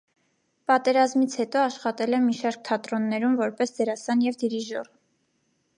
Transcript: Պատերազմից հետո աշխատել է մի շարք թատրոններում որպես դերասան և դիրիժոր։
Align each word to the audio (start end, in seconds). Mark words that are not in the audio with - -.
Պատերազմից 0.69 1.35
հետո 1.41 1.61
աշխատել 1.65 2.17
է 2.19 2.23
մի 2.23 2.33
շարք 2.39 2.65
թատրոններում 2.71 3.37
որպես 3.45 3.77
դերասան 3.81 4.27
և 4.31 4.45
դիրիժոր։ 4.45 4.93